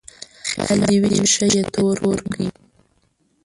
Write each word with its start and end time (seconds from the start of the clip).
خيال 0.63 0.79
دې 0.87 0.95
وي 1.01 1.09
چې 1.17 1.23
ښه 1.33 1.45
يې 1.53 1.61
تور 1.73 1.97
کړې. 2.33 2.47